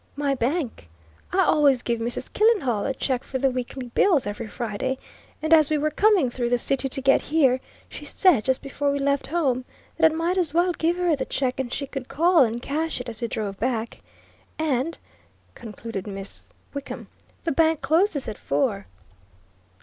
"My 0.15 0.33
bank. 0.33 0.89
I 1.31 1.41
always 1.41 1.83
give 1.83 1.99
Mrs. 1.99 2.33
Killenhall 2.33 2.87
a 2.87 2.93
check 2.95 3.23
for 3.23 3.37
the 3.37 3.51
weekly 3.51 3.89
bills 3.89 4.25
every 4.25 4.47
Friday, 4.47 4.97
and 5.43 5.53
as 5.53 5.69
we 5.69 5.77
were 5.77 5.91
coming 5.91 6.27
through 6.31 6.49
the 6.49 6.57
City 6.57 6.89
to 6.89 7.01
get 7.03 7.21
here, 7.29 7.59
she 7.87 8.03
said, 8.03 8.43
just 8.45 8.63
before 8.63 8.91
we 8.91 8.97
left 8.97 9.27
home, 9.27 9.63
that 9.97 10.11
I 10.11 10.15
might 10.15 10.39
as 10.39 10.55
well 10.55 10.73
give 10.73 10.95
her 10.97 11.15
the 11.15 11.25
check 11.25 11.59
and 11.59 11.71
she 11.71 11.85
could 11.85 12.07
call 12.07 12.43
and 12.43 12.59
cash 12.63 12.99
it 12.99 13.09
as 13.09 13.21
we 13.21 13.27
drove 13.27 13.57
back. 13.57 14.01
And," 14.57 14.97
concluded 15.53 16.07
Miss 16.07 16.49
Wickham, 16.73 17.07
"the 17.43 17.51
bank 17.51 17.81
closes 17.81 18.27
at 18.27 18.39
four." 18.39 18.87